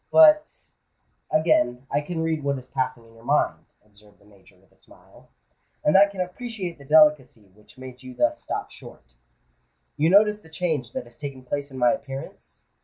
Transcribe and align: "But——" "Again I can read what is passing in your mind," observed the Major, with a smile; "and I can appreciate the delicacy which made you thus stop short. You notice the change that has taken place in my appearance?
"But——" 0.09 0.71
"Again 1.29 1.85
I 1.91 2.01
can 2.01 2.23
read 2.23 2.43
what 2.43 2.57
is 2.57 2.65
passing 2.65 3.05
in 3.05 3.13
your 3.13 3.23
mind," 3.23 3.65
observed 3.85 4.17
the 4.17 4.25
Major, 4.25 4.55
with 4.57 4.71
a 4.71 4.79
smile; 4.79 5.29
"and 5.83 5.95
I 5.95 6.07
can 6.07 6.21
appreciate 6.21 6.79
the 6.79 6.85
delicacy 6.85 7.51
which 7.53 7.77
made 7.77 8.01
you 8.01 8.15
thus 8.15 8.41
stop 8.41 8.71
short. 8.71 9.13
You 9.97 10.09
notice 10.09 10.39
the 10.39 10.49
change 10.49 10.93
that 10.93 11.03
has 11.03 11.17
taken 11.17 11.43
place 11.43 11.69
in 11.69 11.77
my 11.77 11.91
appearance? 11.91 12.63